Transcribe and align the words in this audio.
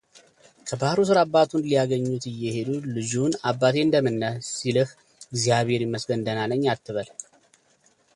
ከባህሩ 0.67 0.99
ሥር 1.09 1.17
አባቷን 1.23 1.63
ሊያገኙት 1.67 2.23
እየሄዱ 2.31 2.69
ልጁን 2.95 3.33
አባቴ 3.51 3.75
‘እንደምነህ?’ 3.83 4.39
ሲልህ 4.53 4.89
‘እግዚአብሔር 5.31 5.81
ይመስገን 5.87 6.25
ደህና 6.27 6.39
ነኝ‘ 6.53 6.63
አትበል፡፡ 6.73 7.09